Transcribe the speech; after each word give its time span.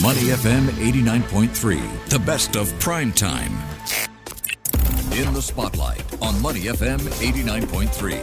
Money 0.00 0.30
FM 0.30 0.68
89.3, 0.68 2.08
the 2.08 2.18
best 2.20 2.56
of 2.56 2.72
prime 2.80 3.12
time. 3.12 3.52
In 5.12 5.34
the 5.34 5.42
spotlight 5.42 6.02
on 6.22 6.40
Money 6.40 6.62
FM 6.62 6.98
89.3. 6.98 8.22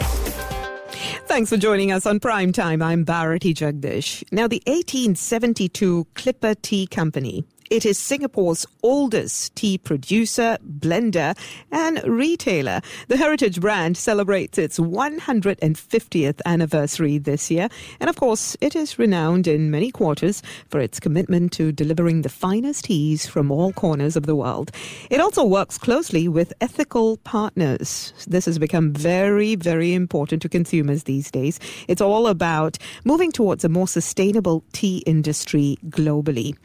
Thanks 1.28 1.52
for 1.52 1.58
joining 1.58 1.92
us 1.92 2.08
on 2.08 2.20
Prime 2.20 2.52
Time. 2.52 2.82
I'm 2.82 3.04
Bharati 3.04 3.54
Jagdish. 3.54 4.24
Now, 4.32 4.48
the 4.48 4.64
1872 4.66 6.08
Clipper 6.16 6.56
Tea 6.56 6.88
Company 6.88 7.46
it 7.70 7.86
is 7.86 8.00
Singapore's 8.00 8.66
oldest 8.82 9.56
tea 9.56 9.78
producer, 9.78 10.58
blender, 10.80 11.38
and 11.72 12.02
retailer. 12.04 12.82
The 13.10 13.18
heritage 13.18 13.62
brand 13.62 13.96
celebrates 13.96 14.58
its 14.58 14.80
150th 14.80 16.42
anniversary 16.46 17.18
this 17.20 17.52
year. 17.52 17.70
And 18.00 18.10
of 18.10 18.16
course, 18.16 18.58
it 18.60 18.76
is 18.76 18.98
renowned 18.98 19.48
in 19.48 19.70
many 19.70 19.92
quarters 19.92 20.42
for 20.70 20.80
its 20.80 21.00
commitment 21.00 21.52
to 21.54 21.72
delivering 21.72 22.24
the 22.24 22.30
finest 22.30 22.86
teas 22.86 23.28
from 23.28 23.52
all 23.52 23.72
corners 23.74 24.16
of 24.16 24.26
the 24.26 24.36
world. 24.36 24.72
It 25.12 25.20
also 25.20 25.44
works 25.44 25.78
closely 25.78 26.28
with 26.28 26.54
ethical 26.62 27.18
partners. 27.18 28.14
This 28.28 28.46
has 28.46 28.58
become 28.58 28.94
very, 28.94 29.56
very 29.56 29.94
important 29.94 30.42
to 30.42 30.50
consumers 30.50 31.04
these 31.04 31.30
days. 31.30 31.60
It's 31.88 32.02
all 32.02 32.26
about 32.26 32.78
moving 33.04 33.32
towards 33.32 33.64
a 33.64 33.70
more 33.70 33.88
sustainable 33.88 34.64
tea 34.74 35.04
industry 35.06 35.78
globally. 35.90 36.58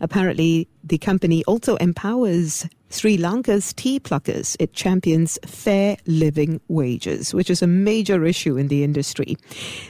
Apparently, 0.00 0.47
the 0.84 0.98
company 0.98 1.44
also 1.44 1.76
empowers 1.76 2.66
Sri 2.90 3.16
Lanka's 3.18 3.72
tea 3.72 4.00
pluckers. 4.00 4.56
It 4.58 4.72
champions 4.72 5.38
fair 5.46 5.96
living 6.06 6.60
wages, 6.68 7.34
which 7.34 7.50
is 7.50 7.62
a 7.62 7.66
major 7.66 8.24
issue 8.24 8.56
in 8.56 8.68
the 8.68 8.84
industry. 8.84 9.36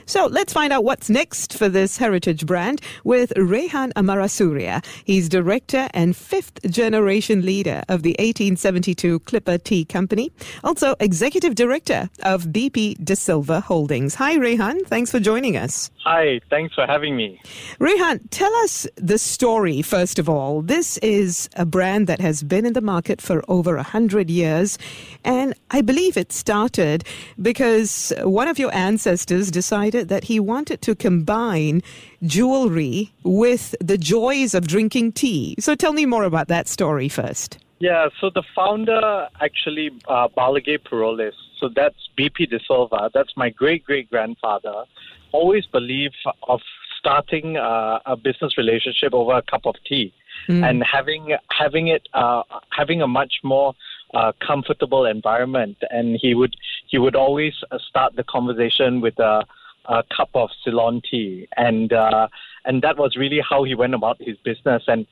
So 0.05 0.25
let's 0.25 0.53
find 0.53 0.73
out 0.73 0.83
what's 0.83 1.09
next 1.09 1.53
for 1.53 1.69
this 1.69 1.97
heritage 1.97 2.45
brand 2.45 2.81
with 3.03 3.31
Rehan 3.35 3.93
Amarasuriya. 3.93 4.85
He's 5.05 5.29
director 5.29 5.87
and 5.93 6.15
fifth 6.15 6.61
generation 6.69 7.45
leader 7.45 7.83
of 7.87 8.03
the 8.03 8.11
1872 8.19 9.19
Clipper 9.21 9.57
Tea 9.57 9.85
Company, 9.85 10.31
also 10.63 10.95
executive 10.99 11.55
director 11.55 12.09
of 12.23 12.45
BP 12.45 13.03
De 13.03 13.15
Silva 13.15 13.61
Holdings. 13.61 14.15
Hi, 14.15 14.35
Rehan. 14.35 14.85
Thanks 14.85 15.11
for 15.11 15.19
joining 15.19 15.55
us. 15.55 15.89
Hi, 16.03 16.41
thanks 16.49 16.73
for 16.75 16.85
having 16.85 17.15
me. 17.15 17.39
Rehan, 17.79 18.19
tell 18.29 18.53
us 18.57 18.87
the 18.95 19.17
story, 19.17 19.81
first 19.81 20.19
of 20.19 20.27
all. 20.27 20.61
This 20.61 20.97
is 20.99 21.49
a 21.55 21.65
brand 21.65 22.07
that 22.07 22.19
has 22.19 22.43
been 22.43 22.65
in 22.65 22.73
the 22.73 22.81
market 22.93 23.17
for 23.27 23.37
over 23.47 23.71
a 23.77 23.87
hundred 23.95 24.27
years. 24.41 24.69
And 25.23 25.49
I 25.77 25.79
believe 25.81 26.15
it 26.23 26.31
started 26.45 26.99
because 27.49 27.91
one 28.23 28.47
of 28.47 28.57
your 28.63 28.73
ancestors 28.89 29.45
decided 29.61 30.03
that 30.13 30.23
he 30.31 30.37
wanted 30.53 30.79
to 30.87 30.91
combine 31.07 31.81
jewelry 32.35 32.97
with 33.43 33.63
the 33.91 33.97
joys 33.97 34.51
of 34.57 34.63
drinking 34.75 35.07
tea. 35.13 35.55
So 35.59 35.75
tell 35.83 35.93
me 35.93 36.05
more 36.15 36.25
about 36.31 36.47
that 36.55 36.65
story 36.67 37.09
first. 37.09 37.49
Yeah, 37.79 38.09
so 38.19 38.29
the 38.39 38.43
founder 38.55 39.27
actually, 39.39 39.87
uh, 40.07 40.27
Balage 40.39 40.75
Porolis, 40.87 41.37
so 41.59 41.69
that's 41.79 42.01
BP 42.17 42.49
De 42.49 42.59
Silva, 42.67 43.09
that's 43.13 43.33
my 43.37 43.49
great 43.61 43.81
great 43.89 44.07
grandfather, 44.13 44.77
always 45.31 45.65
believed 45.79 46.17
of 46.53 46.59
starting 46.99 47.47
uh, 47.55 47.99
a 48.13 48.15
business 48.17 48.57
relationship 48.57 49.13
over 49.13 49.33
a 49.41 49.41
cup 49.53 49.65
of 49.65 49.75
tea 49.87 50.13
mm. 50.47 50.67
and 50.67 50.83
having 50.83 51.35
having 51.51 51.87
it 51.87 52.07
uh, 52.13 52.43
having 52.71 53.01
a 53.01 53.07
much 53.07 53.35
more 53.43 53.73
uh, 54.13 54.31
comfortable 54.45 55.05
environment. 55.05 55.77
And 55.89 56.17
he 56.21 56.33
would 56.33 56.55
he 56.87 56.97
would 56.97 57.15
always 57.15 57.53
uh, 57.71 57.77
start 57.87 58.15
the 58.15 58.23
conversation 58.23 59.01
with 59.01 59.17
a, 59.19 59.45
a 59.85 60.03
cup 60.15 60.29
of 60.33 60.49
Ceylon 60.63 61.01
tea, 61.09 61.47
and 61.57 61.93
uh, 61.93 62.27
and 62.65 62.81
that 62.81 62.97
was 62.97 63.15
really 63.15 63.41
how 63.47 63.63
he 63.63 63.75
went 63.75 63.93
about 63.93 64.17
his 64.21 64.37
business. 64.37 64.83
And 64.87 65.05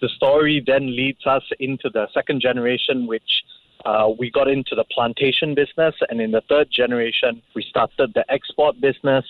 the 0.00 0.08
story 0.08 0.62
then 0.66 0.94
leads 0.94 1.26
us 1.26 1.44
into 1.60 1.90
the 1.90 2.08
second 2.12 2.40
generation, 2.40 3.06
which. 3.06 3.44
Uh, 3.84 4.08
we 4.18 4.30
got 4.30 4.48
into 4.48 4.74
the 4.74 4.84
plantation 4.84 5.54
business, 5.54 5.94
and 6.08 6.18
in 6.18 6.30
the 6.30 6.40
third 6.48 6.68
generation, 6.70 7.42
we 7.54 7.62
started 7.68 8.14
the 8.14 8.24
export 8.32 8.80
business 8.80 9.26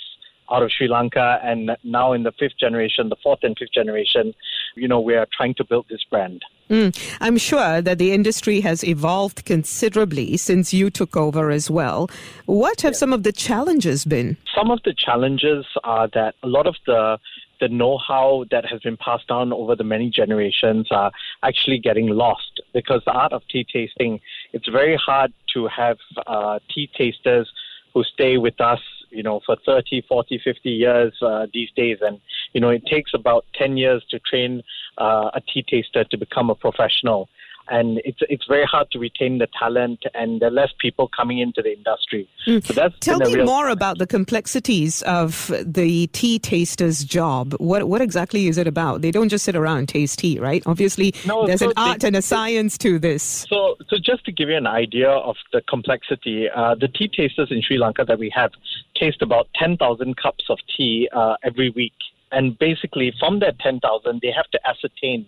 out 0.55 0.63
of 0.63 0.71
Sri 0.71 0.89
Lanka, 0.89 1.41
and 1.43 1.77
now 1.83 2.13
in 2.13 2.23
the 2.23 2.33
fifth 2.33 2.59
generation, 2.59 3.09
the 3.09 3.17
fourth 3.23 3.41
and 3.43 3.57
fifth 3.59 3.73
generation, 3.73 4.35
you 4.77 4.89
know, 4.89 5.01
we 5.01 5.15
are 5.15 5.27
trying 5.37 5.55
to 5.55 5.65
build 5.65 5.87
this 5.91 6.05
brand. 6.09 6.43
Mm. 6.71 6.97
I'm 7.21 7.37
sure 7.37 7.83
that 7.83 7.99
the 7.99 8.13
industry 8.13 8.61
has 8.61 8.85
evolved 8.85 9.45
considerably 9.45 10.37
since 10.37 10.73
you 10.73 10.89
took 10.91 11.17
over 11.17 11.51
as 11.51 11.71
well. 11.71 12.09
What 12.47 12.81
have 12.81 12.95
yeah. 12.95 12.99
some 12.99 13.13
of 13.13 13.23
the 13.23 13.33
challenges 13.33 14.05
been? 14.05 14.37
Some 14.57 14.71
of 14.71 14.81
the 14.85 14.95
challenges 14.95 15.67
are 15.83 16.09
that 16.15 16.35
a 16.43 16.49
lot 16.49 16.67
of 16.67 16.77
the 16.87 17.19
the 17.61 17.69
know-how 17.69 18.45
that 18.51 18.65
has 18.67 18.81
been 18.81 18.97
passed 18.97 19.29
down 19.29 19.53
over 19.53 19.77
the 19.77 19.85
many 19.85 20.11
generations 20.11 20.89
are 20.91 21.13
actually 21.43 21.79
getting 21.79 22.09
lost 22.09 22.61
because 22.73 23.01
the 23.07 23.13
art 23.13 23.33
of 23.33 23.43
tea 23.49 23.65
tasting 23.73 24.21
it's 24.53 24.69
very 24.69 24.97
hard 24.97 25.33
to 25.55 25.69
have 25.69 25.97
uh, 26.27 26.59
tea 26.75 26.91
tasters 26.97 27.51
who 27.95 28.03
stay 28.03 28.39
with 28.39 28.61
us 28.61 28.81
you 29.15 29.23
know, 29.23 29.41
for 29.47 29.57
30, 29.65 30.03
40, 30.09 30.41
50 30.43 30.71
years 30.71 31.13
uh, 31.23 31.47
these 31.53 31.71
days. 31.77 31.99
And, 32.01 32.21
you 32.53 32.61
know, 32.61 32.71
it 32.71 32.85
takes 32.87 33.13
about 33.15 33.45
10 33.55 33.77
years 33.77 34.05
to 34.11 34.19
train 34.19 34.63
uh, 34.99 35.31
a 35.35 35.41
tea 35.41 35.65
taster 35.67 36.05
to 36.05 36.17
become 36.17 36.51
a 36.51 36.55
professional 36.55 37.29
and 37.69 38.01
it's 38.05 38.19
it's 38.29 38.47
very 38.47 38.65
hard 38.65 38.91
to 38.93 38.99
retain 38.99 39.39
the 39.39 39.49
talent, 39.59 40.01
and 40.15 40.41
there 40.41 40.49
are 40.49 40.53
less 40.53 40.73
people 40.79 41.09
coming 41.09 41.39
into 41.39 41.63
the 41.63 41.73
industry. 41.73 42.29
Mm. 42.47 42.65
So 42.65 42.75
that's 42.75 42.95
Tell 43.01 43.19
me 43.19 43.43
more 43.43 43.69
about 43.69 43.99
the 43.99 44.07
complexities 44.07 45.03
of 45.03 45.53
the 45.65 46.07
tea 46.09 46.39
taster's 46.39 47.05
job. 47.05 47.55
What 47.59 47.89
what 47.89 48.01
exactly 48.01 48.49
is 48.49 48.59
it 48.59 48.67
about? 48.67 49.03
They 49.03 49.11
don't 49.11 49.29
just 49.29 49.45
sit 49.45 49.57
around 49.57 49.79
and 49.79 49.89
taste 49.89 50.19
tea, 50.19 50.39
right? 50.39 50.63
Obviously, 50.67 51.15
no, 51.27 51.47
there's 51.47 51.61
so 51.61 51.69
an 51.69 51.73
they, 51.77 51.83
art 51.83 52.05
and 52.05 52.17
a 52.17 52.23
science 52.23 52.77
to 52.79 52.99
this. 52.99 53.47
So 53.49 53.77
so 53.89 53.97
just 53.97 54.25
to 54.27 54.33
give 54.33 54.49
you 54.49 54.57
an 54.57 54.67
idea 54.67 55.11
of 55.11 55.37
the 55.53 55.63
complexity, 55.63 56.49
uh, 56.55 56.75
the 56.75 56.89
tea 56.89 57.09
tasters 57.09 57.51
in 57.51 57.63
Sri 57.63 57.79
Lanka 57.79 58.05
that 58.05 58.19
we 58.19 58.31
have 58.35 58.53
taste 58.95 59.23
about 59.23 59.49
ten 59.55 59.77
thousand 59.77 60.17
cups 60.17 60.45
of 60.49 60.59
tea 60.77 61.09
uh, 61.13 61.37
every 61.43 61.71
week, 61.71 61.95
and 62.33 62.59
basically 62.59 63.13
from 63.19 63.41
that 63.41 63.59
ten 63.59 63.81
thousand, 63.81 64.21
they 64.23 64.33
have 64.33 64.51
to 64.51 64.61
ascertain 64.69 65.27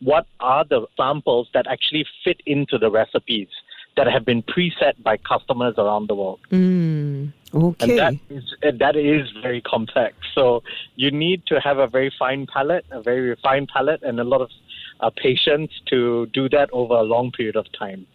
what 0.00 0.26
are 0.40 0.64
the 0.64 0.86
samples 0.96 1.48
that 1.54 1.66
actually 1.66 2.04
fit 2.24 2.40
into 2.46 2.78
the 2.78 2.90
recipes 2.90 3.48
that 3.96 4.06
have 4.06 4.24
been 4.24 4.42
preset 4.42 5.02
by 5.02 5.16
customers 5.16 5.74
around 5.78 6.08
the 6.08 6.14
world. 6.14 6.40
Mm, 6.50 7.32
okay. 7.54 7.88
And 7.88 7.98
that 7.98 8.14
is, 8.28 8.78
that 8.78 8.96
is 8.96 9.30
very 9.42 9.62
complex. 9.62 10.14
So 10.34 10.62
you 10.96 11.10
need 11.10 11.46
to 11.46 11.60
have 11.60 11.78
a 11.78 11.86
very 11.86 12.12
fine 12.18 12.46
palate, 12.46 12.84
a 12.90 13.00
very 13.00 13.30
refined 13.30 13.68
palate, 13.72 14.02
and 14.02 14.20
a 14.20 14.24
lot 14.24 14.42
of 14.42 14.50
uh, 15.00 15.10
patience 15.16 15.72
to 15.86 16.26
do 16.26 16.48
that 16.50 16.68
over 16.72 16.94
a 16.94 17.02
long 17.02 17.32
period 17.32 17.56
of 17.56 17.66
time. 17.72 18.06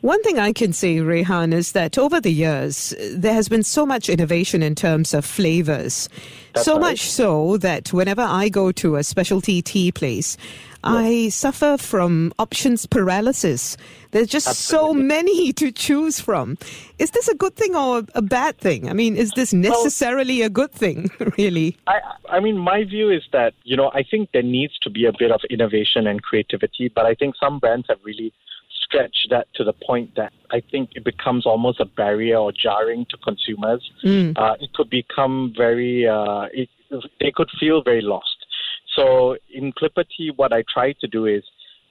One 0.00 0.22
thing 0.22 0.38
I 0.38 0.52
can 0.52 0.72
say, 0.72 0.96
Rehan, 0.96 1.52
is 1.52 1.72
that 1.72 1.98
over 1.98 2.20
the 2.20 2.32
years, 2.32 2.94
there 3.12 3.34
has 3.34 3.48
been 3.48 3.62
so 3.62 3.84
much 3.86 4.08
innovation 4.08 4.62
in 4.62 4.74
terms 4.74 5.14
of 5.14 5.24
flavors. 5.24 6.08
That's 6.54 6.64
so 6.64 6.74
right. 6.74 6.80
much 6.80 7.10
so 7.10 7.56
that 7.58 7.92
whenever 7.92 8.22
I 8.22 8.48
go 8.48 8.72
to 8.72 8.96
a 8.96 9.04
specialty 9.04 9.62
tea 9.62 9.90
place, 9.90 10.36
I 10.84 11.30
suffer 11.30 11.78
from 11.78 12.32
options 12.38 12.86
paralysis. 12.86 13.76
There's 14.10 14.28
just 14.28 14.46
Absolutely. 14.46 15.00
so 15.00 15.06
many 15.06 15.52
to 15.54 15.72
choose 15.72 16.20
from. 16.20 16.58
Is 16.98 17.10
this 17.12 17.26
a 17.28 17.34
good 17.34 17.56
thing 17.56 17.74
or 17.74 18.02
a 18.14 18.22
bad 18.22 18.58
thing? 18.58 18.88
I 18.88 18.92
mean, 18.92 19.16
is 19.16 19.30
this 19.32 19.52
necessarily 19.52 20.40
well, 20.40 20.46
a 20.46 20.50
good 20.50 20.72
thing, 20.72 21.10
really? 21.38 21.76
I, 21.86 22.00
I 22.28 22.40
mean, 22.40 22.58
my 22.58 22.84
view 22.84 23.10
is 23.10 23.22
that, 23.32 23.54
you 23.64 23.76
know, 23.76 23.90
I 23.94 24.02
think 24.02 24.30
there 24.32 24.42
needs 24.42 24.78
to 24.82 24.90
be 24.90 25.06
a 25.06 25.12
bit 25.18 25.30
of 25.32 25.40
innovation 25.48 26.06
and 26.06 26.22
creativity, 26.22 26.92
but 26.94 27.06
I 27.06 27.14
think 27.14 27.34
some 27.42 27.58
brands 27.58 27.86
have 27.88 27.98
really 28.04 28.32
stretch 28.84 29.16
that 29.30 29.46
to 29.54 29.64
the 29.64 29.72
point 29.72 30.14
that 30.16 30.32
I 30.50 30.60
think 30.70 30.90
it 30.94 31.04
becomes 31.04 31.46
almost 31.46 31.80
a 31.80 31.84
barrier 31.84 32.36
or 32.36 32.52
jarring 32.52 33.06
to 33.10 33.16
consumers. 33.18 33.82
Mm. 34.04 34.36
Uh, 34.36 34.54
it 34.60 34.72
could 34.74 34.90
become 34.90 35.52
very, 35.56 36.06
uh, 36.06 36.46
it, 36.52 36.68
they 37.20 37.32
could 37.34 37.50
feel 37.58 37.82
very 37.82 38.02
lost. 38.02 38.38
So 38.96 39.36
in 39.52 39.72
Clipper 39.72 40.04
Tea, 40.04 40.30
what 40.36 40.52
I 40.52 40.62
try 40.72 40.92
to 41.00 41.06
do 41.06 41.26
is 41.26 41.42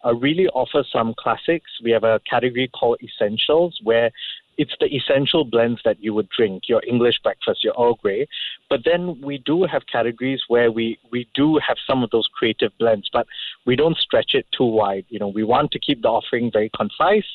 uh, 0.05 0.13
really 0.15 0.47
offer 0.47 0.83
some 0.91 1.13
classics. 1.17 1.69
We 1.83 1.91
have 1.91 2.03
a 2.03 2.19
category 2.29 2.69
called 2.69 2.99
Essentials 3.03 3.79
where 3.83 4.11
it's 4.57 4.73
the 4.79 4.87
essential 4.87 5.45
blends 5.45 5.81
that 5.85 6.01
you 6.03 6.13
would 6.13 6.29
drink, 6.29 6.63
your 6.67 6.81
English 6.87 7.19
breakfast, 7.23 7.63
your 7.63 7.73
Earl 7.79 7.95
Grey. 7.95 8.27
But 8.69 8.81
then 8.85 9.19
we 9.21 9.37
do 9.39 9.63
have 9.63 9.83
categories 9.91 10.41
where 10.47 10.71
we, 10.71 10.99
we 11.11 11.27
do 11.33 11.59
have 11.65 11.77
some 11.85 12.03
of 12.03 12.09
those 12.11 12.27
creative 12.27 12.71
blends, 12.77 13.09
but 13.11 13.27
we 13.65 13.75
don't 13.75 13.97
stretch 13.97 14.33
it 14.33 14.45
too 14.55 14.65
wide. 14.65 15.05
You 15.09 15.19
know, 15.19 15.27
we 15.27 15.43
want 15.43 15.71
to 15.71 15.79
keep 15.79 16.01
the 16.01 16.09
offering 16.09 16.51
very 16.51 16.69
concise 16.75 17.27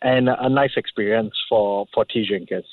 and 0.00 0.28
a 0.28 0.48
nice 0.48 0.72
experience 0.76 1.34
for, 1.48 1.86
for 1.94 2.04
tea 2.04 2.26
drinkers. 2.26 2.66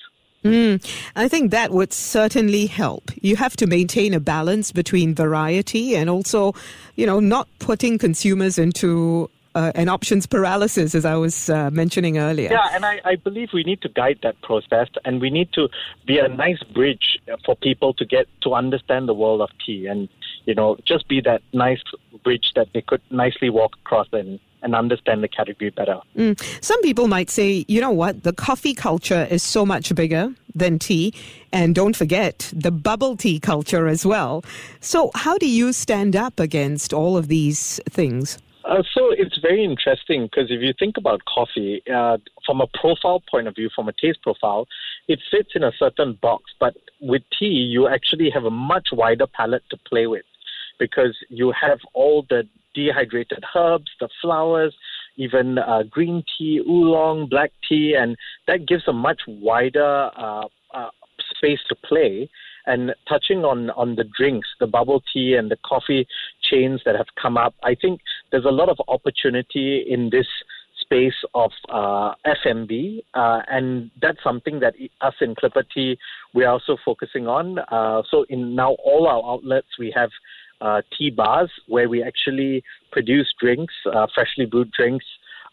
Mm, 0.44 0.84
I 1.18 1.28
think 1.28 1.52
that 1.52 1.72
would 1.72 1.92
certainly 1.92 2.66
help. 2.66 3.12
You 3.22 3.36
have 3.36 3.58
to 3.58 3.68
maintain 3.68 4.14
a 4.14 4.22
balance 4.22 4.72
between 4.72 5.14
variety 5.14 5.96
and 5.96 6.10
also, 6.10 6.54
you 6.96 7.06
know, 7.06 7.20
not 7.20 7.50
putting 7.60 7.98
consumers 7.98 8.58
into 8.58 9.30
uh, 9.60 9.72
an 9.76 9.90
options 9.90 10.26
paralysis, 10.26 10.96
as 10.96 11.06
I 11.06 11.16
was 11.16 11.50
uh, 11.50 11.70
mentioning 11.72 12.18
earlier. 12.18 12.50
Yeah, 12.50 12.70
and 12.72 12.86
I, 12.86 13.02
I 13.04 13.16
believe 13.16 13.50
we 13.54 13.64
need 13.64 13.82
to 13.82 13.90
guide 13.90 14.20
that 14.24 14.42
process, 14.42 14.88
and 15.04 15.20
we 15.20 15.30
need 15.30 15.52
to 15.54 15.68
be 16.06 16.18
a 16.18 16.30
nice 16.30 16.64
bridge 16.64 17.20
for 17.46 17.56
people 17.56 17.94
to 17.96 18.06
get 18.06 18.28
to 18.42 18.54
understand 18.54 19.10
the 19.10 19.14
world 19.14 19.42
of 19.42 19.50
tea, 19.66 19.88
and 19.88 20.08
you 20.46 20.56
know, 20.56 20.78
just 20.86 21.08
be 21.08 21.20
that 21.22 21.42
nice 21.54 21.82
bridge 22.24 22.54
that 22.56 22.70
they 22.74 22.82
could 22.82 23.02
nicely 23.12 23.50
walk 23.50 23.74
across 23.84 24.08
and 24.14 24.40
and 24.62 24.76
understand 24.76 25.24
the 25.24 25.28
category 25.28 25.70
better. 25.70 26.00
Mm. 26.18 26.38
Some 26.62 26.82
people 26.82 27.08
might 27.08 27.30
say, 27.30 27.64
you 27.70 27.80
know 27.80 27.92
what, 27.92 28.24
the 28.24 28.34
coffee 28.34 28.74
culture 28.74 29.26
is 29.30 29.42
so 29.42 29.66
much 29.66 29.96
bigger 29.96 30.34
than 30.54 30.80
tea. 30.80 31.14
And 31.54 31.74
don't 31.74 31.96
forget 31.96 32.52
the 32.54 32.72
bubble 32.72 33.16
tea 33.16 33.40
culture 33.40 33.88
as 33.88 34.06
well. 34.06 34.44
So, 34.82 35.12
how 35.16 35.38
do 35.38 35.48
you 35.48 35.72
stand 35.72 36.16
up 36.16 36.40
against 36.40 36.94
all 36.94 37.16
of 37.16 37.30
these 37.30 37.80
things? 37.90 38.38
Uh, 38.70 38.84
so 38.94 39.10
it's 39.10 39.40
very 39.40 39.64
interesting 39.64 40.26
because 40.26 40.52
if 40.52 40.62
you 40.62 40.74
think 40.78 40.96
about 40.96 41.26
coffee, 41.26 41.82
uh, 41.92 42.18
from 42.46 42.62
a 42.62 42.68
profile 42.80 43.22
point 43.30 43.48
of 43.48 43.56
view, 43.56 43.68
from 43.74 43.90
a 43.90 43.94
taste 43.94 44.22
profile, 44.22 44.68
it 45.08 45.20
fits 45.32 45.50
in 45.56 45.64
a 45.64 45.72
certain 45.80 46.20
box. 46.22 46.44
But 46.60 46.76
with 47.02 47.24
tea, 47.38 47.48
you 47.48 47.88
actually 47.88 48.30
have 48.30 48.46
a 48.46 48.52
much 48.52 48.90
wider 48.92 49.26
palette 49.26 49.64
to 49.72 49.78
play 49.90 50.06
with 50.06 50.26
because 50.78 51.18
you 51.30 51.52
have 51.60 51.80
all 51.96 52.28
the 52.30 52.48
dehydrated 52.76 53.44
herbs, 53.56 53.90
the 54.00 54.08
flowers, 54.22 54.76
even 55.18 55.58
uh, 55.58 55.82
green 55.90 56.24
tea, 56.38 56.60
oolong, 56.60 57.28
black 57.28 57.52
tea, 57.68 57.96
and 58.00 58.16
that 58.46 58.68
gives 58.68 58.88
a 58.88 58.94
much 58.94 59.22
wider 59.28 60.12
uh, 60.16 60.46
uh, 60.76 60.90
space 61.36 61.60
to 61.70 61.76
play. 61.76 62.30
And 62.66 62.94
touching 63.08 63.46
on, 63.46 63.70
on 63.72 63.96
the 63.96 64.04
drinks, 64.04 64.48
the 64.60 64.68
bubble 64.68 65.02
tea 65.12 65.36
and 65.36 65.50
the 65.50 65.58
coffee 65.66 66.08
chains 66.42 66.82
that 66.86 66.96
have 66.96 67.08
come 67.22 67.38
up, 67.38 67.56
I 67.64 67.76
think 67.76 68.02
there's 68.32 68.46
a 68.46 68.52
lot 68.52 68.70
of 68.70 68.78
opportunity 68.88 69.86
in 69.88 70.10
this 70.12 70.28
space 70.82 71.14
of 71.36 71.52
uh, 71.70 72.14
F&B, 72.26 73.04
uh, 73.14 73.42
and 73.50 73.92
that's 74.02 74.18
something 74.24 74.60
that 74.60 74.74
us 75.02 75.14
in 75.22 75.36
Clipper 75.36 75.64
Tea 75.74 75.98
we're 76.34 76.50
also 76.50 76.78
focusing 76.84 77.28
on. 77.28 77.60
Uh, 77.60 78.02
so 78.10 78.26
in 78.30 78.56
now 78.56 78.72
all 78.84 79.08
our 79.08 79.34
outlets 79.34 79.68
we 79.78 79.92
have 79.96 80.10
uh, 80.62 80.82
tea 80.98 81.10
bars 81.10 81.50
where 81.68 81.88
we 81.88 82.04
actually 82.04 82.64
produce 82.92 83.34
drinks, 83.40 83.74
uh, 83.94 84.08
freshly 84.14 84.46
brewed 84.46 84.72
drinks 84.72 85.06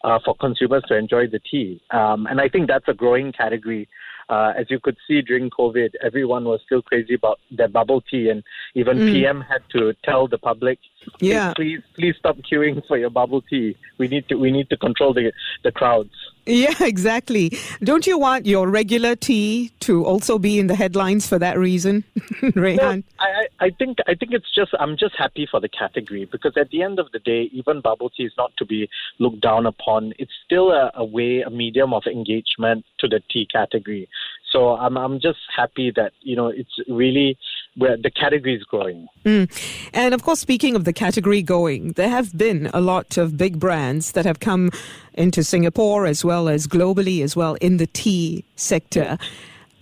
uh, 0.03 0.19
for 0.23 0.35
consumers 0.35 0.83
to 0.87 0.95
enjoy 0.95 1.27
the 1.27 1.39
tea. 1.39 1.81
Um, 1.91 2.27
and 2.27 2.41
I 2.41 2.49
think 2.49 2.67
that's 2.67 2.87
a 2.87 2.93
growing 2.93 3.31
category. 3.31 3.87
Uh, 4.29 4.53
as 4.57 4.69
you 4.69 4.79
could 4.79 4.97
see 5.07 5.21
during 5.21 5.49
COVID, 5.49 5.91
everyone 6.03 6.45
was 6.45 6.59
still 6.65 6.81
crazy 6.81 7.13
about 7.13 7.39
their 7.49 7.67
bubble 7.67 8.01
tea, 8.01 8.29
and 8.29 8.43
even 8.75 8.97
mm. 8.97 9.11
PM 9.11 9.41
had 9.41 9.61
to 9.69 9.93
tell 10.03 10.27
the 10.27 10.37
public, 10.37 10.79
yeah. 11.19 11.53
please, 11.53 11.81
please 11.95 12.15
stop 12.17 12.37
queuing 12.37 12.85
for 12.87 12.97
your 12.97 13.09
bubble 13.09 13.41
tea. 13.41 13.77
We 13.97 14.07
need 14.07 14.27
to, 14.29 14.35
we 14.35 14.51
need 14.51 14.69
to 14.69 14.77
control 14.77 15.13
the 15.13 15.31
the 15.63 15.71
crowds. 15.71 16.11
Yeah, 16.47 16.73
exactly. 16.81 17.57
Don't 17.83 18.07
you 18.07 18.17
want 18.17 18.45
your 18.45 18.69
regular 18.69 19.15
tea 19.15 19.71
to 19.81 20.05
also 20.05 20.39
be 20.39 20.59
in 20.59 20.67
the 20.67 20.75
headlines 20.75 21.27
for 21.27 21.37
that 21.39 21.57
reason, 21.59 22.03
Rehan? 22.55 22.77
No, 22.77 23.03
I, 23.19 23.47
I 23.59 23.69
think 23.71 23.97
I 24.07 24.15
think 24.15 24.31
it's 24.33 24.53
just 24.53 24.71
I'm 24.79 24.97
just 24.97 25.15
happy 25.17 25.47
for 25.49 25.59
the 25.59 25.69
category 25.69 26.25
because 26.25 26.53
at 26.57 26.69
the 26.69 26.81
end 26.81 26.99
of 26.99 27.11
the 27.11 27.19
day, 27.19 27.49
even 27.51 27.81
bubble 27.81 28.09
tea 28.09 28.23
is 28.23 28.33
not 28.37 28.55
to 28.57 28.65
be 28.65 28.89
looked 29.19 29.41
down 29.41 29.65
upon. 29.65 30.13
It's 30.19 30.31
still 30.45 30.71
a, 30.71 30.91
a 30.95 31.03
way, 31.03 31.41
a 31.41 31.49
medium 31.49 31.93
of 31.93 32.03
engagement 32.05 32.85
to 32.99 33.07
the 33.07 33.21
tea 33.29 33.47
category. 33.51 34.07
So 34.51 34.77
I'm 34.77 34.97
I'm 34.97 35.19
just 35.19 35.39
happy 35.55 35.91
that 35.95 36.13
you 36.21 36.35
know 36.35 36.47
it's 36.47 36.71
really 36.87 37.37
where 37.75 37.97
the 37.97 38.09
category 38.09 38.55
is 38.55 38.63
growing. 38.63 39.07
Mm. 39.23 39.49
And 39.93 40.13
of 40.13 40.23
course, 40.23 40.39
speaking 40.39 40.75
of 40.75 40.83
the 40.83 40.93
category 40.93 41.41
going, 41.43 41.93
there 41.93 42.09
have 42.09 42.35
been 42.35 42.69
a 42.73 42.81
lot 42.81 43.17
of 43.17 43.37
big 43.37 43.59
brands 43.59 44.13
that 44.13 44.25
have 44.25 44.39
come 44.39 44.71
into 45.13 45.43
Singapore 45.43 46.05
as 46.05 46.25
well 46.25 46.49
as 46.49 46.65
globally 46.65 47.23
as 47.23 47.35
well 47.35 47.55
in 47.55 47.77
the 47.77 47.87
tea 47.87 48.43
sector. 48.55 49.17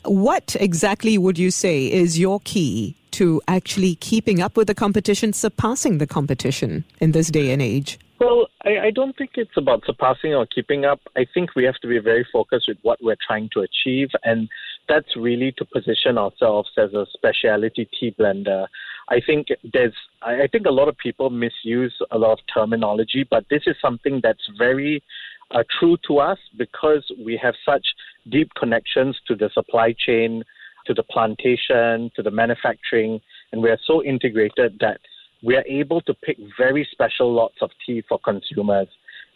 What 0.04 0.56
exactly 0.60 1.18
would 1.18 1.40
you 1.40 1.52
say 1.52 1.92
is 1.92 2.20
your 2.20 2.40
key 2.42 2.96
to 3.12 3.42
actually 3.48 3.96
keeping 3.96 4.42
up 4.42 4.58
with 4.58 4.68
the 4.68 4.76
competition, 4.76 5.32
surpassing 5.32 6.00
the 6.00 6.08
competition 6.08 6.84
in 7.00 7.14
this 7.14 7.30
day 7.30 7.52
and 7.52 7.62
age? 7.62 7.98
Well, 8.20 8.48
I, 8.64 8.88
I, 8.88 8.92
don't 8.92 9.16
think 9.18 9.32
it's 9.36 9.58
about 9.58 9.84
surpassing 9.86 10.34
or 10.34 10.46
keeping 10.46 10.86
up. 10.86 11.02
I 11.18 11.26
think 11.34 11.54
we 11.54 11.66
have 11.66 11.76
to 11.82 11.88
be 11.88 12.00
very 12.00 12.26
focused 12.32 12.68
with 12.70 12.78
what 12.82 13.00
we're 13.02 13.18
trying 13.28 13.50
to 13.54 13.62
achieve, 13.62 14.08
and 14.24 14.48
that's 14.88 15.18
really 15.18 15.52
to 15.58 15.66
position 15.66 16.18
ourselves 16.18 16.70
as 16.78 16.94
a 16.94 17.06
specialty 17.14 17.90
tea 18.00 18.16
blender. 18.18 18.68
I 19.10 19.20
think 19.26 19.48
there's, 19.74 19.94
I 20.22 20.48
think 20.50 20.66
a 20.66 20.72
lot 20.72 20.88
of 20.88 20.98
people 20.98 21.30
misuse 21.30 21.94
a 22.12 22.18
lot 22.18 22.32
of 22.32 22.40
terminology, 22.54 23.28
but 23.30 23.46
this 23.50 23.64
is 23.68 23.76
something 23.82 24.22
that's 24.24 24.50
very 24.58 25.04
uh, 25.52 25.64
true 25.78 25.98
to 26.08 26.20
us 26.20 26.40
because 26.58 27.04
we 27.24 27.38
have 27.42 27.56
such 27.66 27.86
deep 28.30 28.50
connections 28.58 29.18
to 29.28 29.36
the 29.36 29.50
supply 29.54 29.94
chain, 29.98 30.44
to 30.86 30.94
the 30.94 31.04
plantation, 31.04 32.12
to 32.16 32.24
the 32.24 32.32
manufacturing, 32.32 33.20
and 33.52 33.62
we 33.62 33.70
are 33.70 33.80
so 33.86 34.04
integrated 34.04 34.78
that 34.80 35.00
we 35.46 35.56
are 35.56 35.64
able 35.68 36.02
to 36.02 36.14
pick 36.14 36.38
very 36.58 36.88
special 36.92 37.32
lots 37.32 37.56
of 37.62 37.70
tea 37.86 38.04
for 38.10 38.20
consumers. 38.20 38.88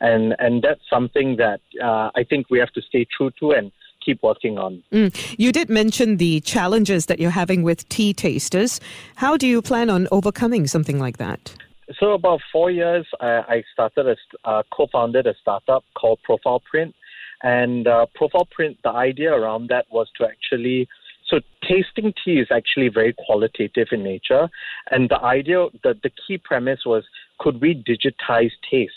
And, 0.01 0.35
and 0.39 0.63
that's 0.63 0.81
something 0.89 1.35
that 1.37 1.61
uh, 1.83 2.09
I 2.15 2.23
think 2.27 2.49
we 2.49 2.57
have 2.59 2.71
to 2.73 2.81
stay 2.81 3.05
true 3.15 3.31
to 3.39 3.51
and 3.51 3.71
keep 4.03 4.23
working 4.23 4.57
on. 4.57 4.81
Mm. 4.91 5.13
You 5.37 5.51
did 5.51 5.69
mention 5.69 6.17
the 6.17 6.39
challenges 6.41 7.05
that 7.07 7.19
you're 7.19 7.31
having 7.31 7.63
with 7.63 7.87
tea 7.89 8.13
tasters. 8.13 8.79
How 9.15 9.37
do 9.37 9.45
you 9.45 9.61
plan 9.61 9.89
on 9.89 10.07
overcoming 10.11 10.67
something 10.67 10.99
like 10.99 11.17
that? 11.17 11.53
So 11.99 12.13
about 12.13 12.39
four 12.51 12.71
years, 12.71 13.05
I, 13.19 13.27
I 13.27 13.63
started 13.73 14.07
a 14.07 14.49
uh, 14.49 14.63
co-founded 14.71 15.27
a 15.27 15.33
startup 15.41 15.83
called 15.95 16.19
Profile 16.23 16.61
Print, 16.69 16.95
and 17.41 17.87
uh, 17.87 18.05
Profile 18.15 18.47
Print. 18.51 18.77
The 18.83 18.91
idea 18.91 19.33
around 19.33 19.69
that 19.69 19.85
was 19.91 20.07
to 20.17 20.25
actually 20.25 20.87
so 21.29 21.39
tasting 21.67 22.13
tea 22.23 22.39
is 22.39 22.47
actually 22.51 22.89
very 22.89 23.13
qualitative 23.25 23.87
in 23.91 24.03
nature, 24.03 24.49
and 24.91 25.09
the 25.09 25.21
idea, 25.21 25.67
the, 25.83 25.95
the 26.01 26.11
key 26.25 26.37
premise 26.37 26.81
was, 26.85 27.03
could 27.39 27.61
we 27.61 27.75
digitize 27.75 28.51
taste? 28.69 28.93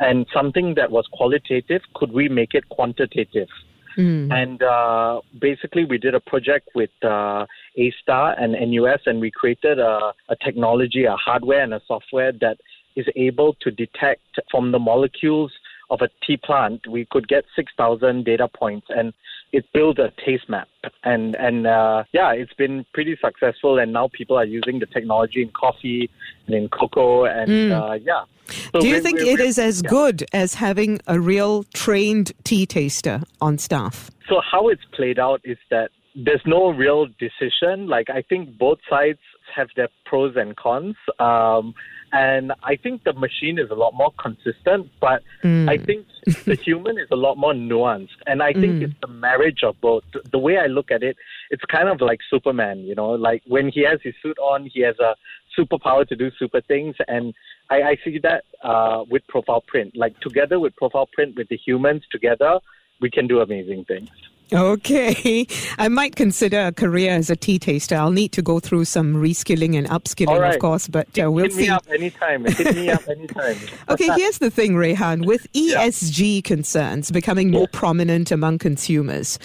And 0.00 0.26
something 0.32 0.74
that 0.74 0.90
was 0.90 1.06
qualitative, 1.12 1.82
could 1.94 2.12
we 2.12 2.28
make 2.28 2.54
it 2.54 2.68
quantitative? 2.68 3.48
Mm. 3.96 4.32
And 4.32 4.62
uh, 4.62 5.20
basically, 5.40 5.84
we 5.84 5.98
did 5.98 6.14
a 6.14 6.20
project 6.20 6.68
with 6.74 6.90
uh, 7.04 7.46
A*STAR 7.78 8.34
and 8.38 8.52
NUS, 8.52 9.00
and 9.06 9.20
we 9.20 9.30
created 9.30 9.78
a, 9.78 10.12
a 10.28 10.36
technology, 10.44 11.04
a 11.04 11.14
hardware 11.14 11.62
and 11.62 11.74
a 11.74 11.80
software 11.86 12.32
that 12.40 12.58
is 12.96 13.06
able 13.16 13.54
to 13.60 13.70
detect 13.70 14.22
from 14.50 14.72
the 14.72 14.78
molecules 14.78 15.52
of 15.90 16.00
a 16.02 16.08
tea 16.26 16.36
plant, 16.36 16.86
we 16.86 17.06
could 17.10 17.28
get 17.28 17.44
6,000 17.54 18.24
data 18.24 18.48
points 18.48 18.86
and 18.90 19.12
it 19.54 19.64
built 19.72 19.98
a 20.00 20.12
taste 20.24 20.48
map. 20.48 20.68
And, 21.04 21.36
and 21.36 21.66
uh, 21.66 22.04
yeah, 22.12 22.32
it's 22.32 22.52
been 22.54 22.84
pretty 22.92 23.16
successful. 23.24 23.78
And 23.78 23.92
now 23.92 24.08
people 24.12 24.36
are 24.36 24.44
using 24.44 24.80
the 24.80 24.86
technology 24.86 25.42
in 25.42 25.50
coffee 25.50 26.10
and 26.46 26.56
in 26.56 26.68
cocoa. 26.68 27.24
And 27.26 27.48
mm. 27.48 27.70
uh, 27.72 27.94
yeah. 27.94 28.24
So 28.72 28.80
Do 28.80 28.88
you 28.88 29.00
think 29.00 29.20
it 29.20 29.40
is 29.40 29.58
as 29.58 29.80
yeah. 29.82 29.90
good 29.90 30.26
as 30.32 30.54
having 30.54 31.00
a 31.06 31.20
real 31.20 31.64
trained 31.72 32.32
tea 32.42 32.66
taster 32.66 33.22
on 33.40 33.58
staff? 33.58 34.10
So, 34.28 34.40
how 34.40 34.68
it's 34.68 34.84
played 34.92 35.18
out 35.18 35.40
is 35.44 35.56
that 35.70 35.90
there's 36.14 36.42
no 36.44 36.70
real 36.70 37.06
decision. 37.18 37.86
Like, 37.86 38.10
I 38.10 38.22
think 38.22 38.58
both 38.58 38.78
sides 38.90 39.20
have 39.54 39.68
their 39.76 39.88
pros 40.04 40.34
and 40.36 40.56
cons. 40.56 40.96
Um, 41.18 41.74
and 42.14 42.52
I 42.62 42.76
think 42.76 43.02
the 43.02 43.12
machine 43.12 43.58
is 43.58 43.70
a 43.70 43.74
lot 43.74 43.92
more 43.92 44.12
consistent, 44.20 44.88
but 45.00 45.24
mm. 45.42 45.68
I 45.68 45.78
think 45.78 46.06
the 46.44 46.54
human 46.54 46.96
is 46.96 47.08
a 47.10 47.16
lot 47.16 47.36
more 47.36 47.52
nuanced. 47.52 48.20
And 48.28 48.40
I 48.40 48.52
think 48.52 48.74
mm. 48.74 48.82
it's 48.82 48.94
the 49.00 49.08
marriage 49.08 49.64
of 49.64 49.80
both. 49.80 50.04
The 50.30 50.38
way 50.38 50.56
I 50.56 50.66
look 50.66 50.92
at 50.92 51.02
it, 51.02 51.16
it's 51.50 51.64
kind 51.64 51.88
of 51.88 52.00
like 52.00 52.20
Superman, 52.30 52.78
you 52.78 52.94
know, 52.94 53.10
like 53.10 53.42
when 53.48 53.68
he 53.68 53.84
has 53.84 53.98
his 54.00 54.14
suit 54.22 54.38
on, 54.38 54.70
he 54.72 54.80
has 54.82 54.94
a 55.00 55.16
superpower 55.58 56.06
to 56.06 56.14
do 56.14 56.30
super 56.38 56.60
things. 56.60 56.94
And 57.08 57.34
I, 57.68 57.82
I 57.82 57.96
see 58.04 58.20
that 58.20 58.44
uh, 58.62 59.02
with 59.10 59.26
Profile 59.26 59.64
Print. 59.66 59.96
Like 59.96 60.18
together 60.20 60.60
with 60.60 60.76
Profile 60.76 61.08
Print, 61.12 61.34
with 61.36 61.48
the 61.48 61.56
humans 61.56 62.04
together, 62.12 62.60
we 63.00 63.10
can 63.10 63.26
do 63.26 63.40
amazing 63.40 63.86
things. 63.86 64.10
Okay. 64.54 65.46
I 65.78 65.88
might 65.88 66.14
consider 66.14 66.66
a 66.66 66.72
career 66.72 67.10
as 67.10 67.28
a 67.28 67.36
tea 67.36 67.58
taster. 67.58 67.96
I'll 67.96 68.10
need 68.10 68.32
to 68.32 68.42
go 68.42 68.60
through 68.60 68.84
some 68.84 69.14
reskilling 69.14 69.76
and 69.76 69.88
upskilling, 69.88 70.38
right. 70.38 70.54
of 70.54 70.60
course, 70.60 70.86
but 70.86 71.08
uh, 71.20 71.30
we'll 71.30 71.44
Hit 71.44 71.52
see. 71.54 71.60
Hit 71.62 71.68
me 71.68 71.70
up 71.70 71.86
anytime. 71.90 72.44
Hit 72.44 72.76
me 72.76 72.90
up 72.90 73.08
anytime. 73.08 73.56
okay, 73.88 74.08
here's 74.16 74.38
the 74.38 74.50
thing, 74.50 74.74
Rehan. 74.74 75.26
With 75.26 75.52
ESG 75.52 76.34
yeah. 76.36 76.40
concerns 76.42 77.10
becoming 77.10 77.50
more 77.50 77.62
yeah. 77.62 77.78
prominent 77.78 78.30
among 78.30 78.58
consumers, 78.58 79.38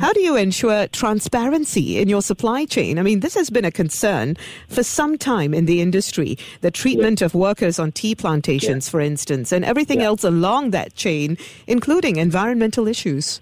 how 0.00 0.12
do 0.12 0.20
you 0.20 0.36
ensure 0.36 0.88
transparency 0.88 1.98
in 1.98 2.08
your 2.08 2.22
supply 2.22 2.64
chain? 2.64 2.98
I 2.98 3.02
mean, 3.02 3.20
this 3.20 3.34
has 3.34 3.50
been 3.50 3.64
a 3.64 3.70
concern 3.70 4.36
for 4.68 4.82
some 4.82 5.18
time 5.18 5.54
in 5.54 5.66
the 5.66 5.80
industry. 5.80 6.36
The 6.62 6.70
treatment 6.70 7.20
yeah. 7.20 7.26
of 7.26 7.34
workers 7.34 7.78
on 7.78 7.92
tea 7.92 8.14
plantations, 8.14 8.88
for 8.88 9.00
instance, 9.00 9.52
and 9.52 9.64
everything 9.64 10.02
else 10.02 10.24
along 10.24 10.70
that 10.70 10.94
chain, 10.94 11.36
including 11.66 12.16
environmental 12.16 12.88
issues. 12.88 13.40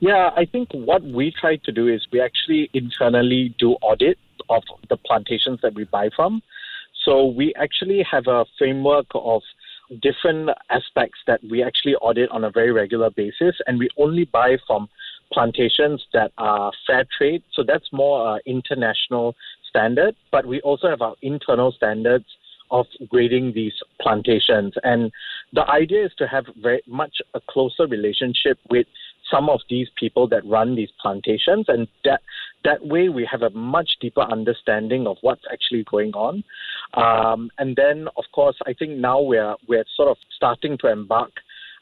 Yeah, 0.00 0.30
I 0.36 0.44
think 0.44 0.68
what 0.72 1.02
we 1.02 1.32
try 1.32 1.56
to 1.56 1.72
do 1.72 1.88
is 1.88 2.06
we 2.12 2.20
actually 2.20 2.70
internally 2.74 3.54
do 3.58 3.72
audit 3.82 4.18
of 4.48 4.62
the 4.88 4.96
plantations 4.96 5.60
that 5.62 5.74
we 5.74 5.84
buy 5.84 6.10
from. 6.14 6.42
So 7.04 7.26
we 7.26 7.54
actually 7.54 8.04
have 8.10 8.26
a 8.26 8.44
framework 8.58 9.06
of 9.14 9.42
different 10.00 10.50
aspects 10.70 11.18
that 11.26 11.40
we 11.50 11.62
actually 11.62 11.94
audit 11.96 12.30
on 12.30 12.44
a 12.44 12.50
very 12.50 12.72
regular 12.72 13.10
basis, 13.10 13.56
and 13.66 13.78
we 13.78 13.88
only 13.98 14.24
buy 14.24 14.56
from 14.66 14.88
plantations 15.32 16.04
that 16.12 16.32
are 16.38 16.72
fair 16.86 17.04
trade. 17.16 17.42
So 17.52 17.62
that's 17.66 17.92
more 17.92 18.36
uh, 18.36 18.38
international 18.46 19.34
standard, 19.68 20.14
but 20.30 20.46
we 20.46 20.60
also 20.60 20.88
have 20.88 21.02
our 21.02 21.16
internal 21.22 21.72
standards 21.72 22.26
of 22.70 22.86
grading 23.08 23.52
these 23.52 23.74
plantations. 24.00 24.72
And 24.82 25.12
the 25.52 25.68
idea 25.68 26.06
is 26.06 26.12
to 26.18 26.26
have 26.26 26.46
very 26.60 26.82
much 26.86 27.20
a 27.34 27.40
closer 27.48 27.86
relationship 27.86 28.58
with 28.70 28.86
some 29.32 29.48
of 29.48 29.60
these 29.68 29.88
people 29.98 30.28
that 30.28 30.44
run 30.46 30.76
these 30.76 30.90
plantations, 31.00 31.66
and 31.68 31.88
that 32.04 32.20
that 32.64 32.86
way 32.86 33.08
we 33.08 33.26
have 33.30 33.42
a 33.42 33.50
much 33.50 33.96
deeper 34.00 34.20
understanding 34.20 35.06
of 35.06 35.16
what's 35.22 35.42
actually 35.52 35.84
going 35.90 36.12
on. 36.12 36.44
Um, 36.94 37.50
and 37.58 37.74
then, 37.74 38.06
of 38.16 38.24
course, 38.32 38.56
I 38.66 38.72
think 38.74 38.92
now 38.92 39.20
we're 39.20 39.56
we're 39.68 39.84
sort 39.96 40.08
of 40.08 40.18
starting 40.36 40.78
to 40.78 40.88
embark 40.88 41.32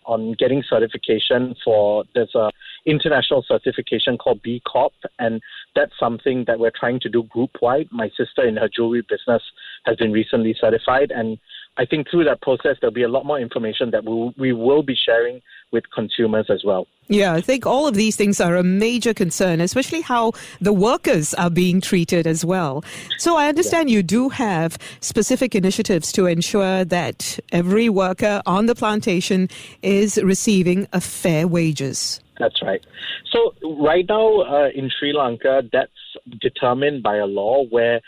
on 0.07 0.35
getting 0.38 0.62
certification 0.69 1.54
for 1.62 2.04
there's 2.14 2.35
a 2.35 2.50
international 2.87 3.45
certification 3.47 4.16
called 4.16 4.40
B 4.42 4.62
Corp, 4.71 4.92
and 5.19 5.42
that's 5.76 5.92
something 6.00 6.45
that 6.47 6.59
we're 6.59 6.73
trying 6.78 7.00
to 7.00 7.09
do 7.09 7.25
group 7.25 7.50
wide. 7.61 7.88
My 7.90 8.09
sister 8.16 8.47
in 8.47 8.57
her 8.57 8.69
jewelry 8.75 9.02
business 9.09 9.42
has 9.85 9.97
been 9.97 10.12
recently 10.12 10.54
certified, 10.59 11.11
and 11.11 11.38
I 11.77 11.87
think 11.87 12.11
through 12.11 12.25
that 12.25 12.43
process 12.43 12.77
there'll 12.81 12.93
be 12.93 13.03
a 13.03 13.09
lot 13.09 13.25
more 13.25 13.41
information 13.41 13.91
that 13.93 14.05
we 14.05 14.35
we 14.37 14.53
will 14.53 14.83
be 14.83 14.95
sharing 14.95 15.41
with 15.73 15.85
consumers 15.95 16.47
as 16.50 16.62
well. 16.65 16.87
Yeah, 17.09 17.33
I 17.33 17.41
think 17.41 17.67
all 17.67 17.87
of 17.87 17.95
these 17.95 18.17
things 18.17 18.41
are 18.41 18.57
a 18.57 18.62
major 18.62 19.15
concern, 19.15 19.61
especially 19.61 20.00
how 20.00 20.33
the 20.61 20.73
workers 20.73 21.35
are 21.35 21.50
being 21.50 21.81
treated 21.81 22.27
as 22.27 22.45
well. 22.45 22.85
So 23.19 23.37
I 23.37 23.49
understand 23.49 23.89
yeah. 23.89 23.97
you 23.97 24.03
do 24.03 24.29
have 24.29 24.79
specific 25.00 25.55
initiatives 25.55 26.12
to 26.12 26.27
ensure 26.27 26.85
that 26.85 27.39
every 27.50 27.89
worker 27.89 28.43
on 28.47 28.67
the 28.67 28.75
plantation 28.75 29.49
is 29.83 30.19
receiving 30.23 30.87
a 30.93 31.00
fair 31.00 31.49
wages. 31.49 32.21
That's 32.39 32.62
right. 32.62 32.85
So 33.33 33.55
right 33.62 34.07
now 34.09 34.41
uh, 34.41 34.69
in 34.75 34.91
Sri 34.99 35.12
Lanka, 35.12 35.62
that's 35.73 35.93
determined 36.41 37.03
by 37.03 37.17
a 37.17 37.27
law 37.27 37.65
where 37.71 38.00